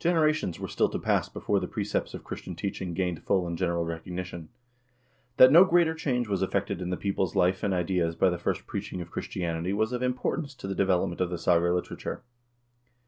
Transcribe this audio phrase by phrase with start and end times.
[0.00, 3.84] Generations were still to pass before the precepts of Christian teaching gained full and general
[3.84, 4.48] recognition.
[5.36, 8.66] That no greater change was effected in the people's life and ideas by the first
[8.66, 12.24] preaching of Christianity was of importance to the de velopment of the saga literature.